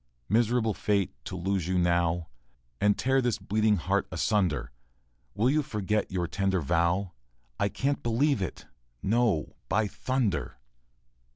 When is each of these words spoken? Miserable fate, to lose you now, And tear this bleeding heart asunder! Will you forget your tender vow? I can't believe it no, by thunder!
Miserable 0.29 0.73
fate, 0.73 1.13
to 1.25 1.35
lose 1.35 1.67
you 1.67 1.77
now, 1.77 2.27
And 2.79 2.97
tear 2.97 3.21
this 3.21 3.37
bleeding 3.37 3.75
heart 3.75 4.07
asunder! 4.11 4.71
Will 5.35 5.47
you 5.47 5.61
forget 5.61 6.09
your 6.11 6.25
tender 6.27 6.59
vow? 6.59 7.11
I 7.59 7.69
can't 7.69 8.01
believe 8.01 8.41
it 8.41 8.65
no, 9.03 9.53
by 9.69 9.85
thunder! 9.85 10.57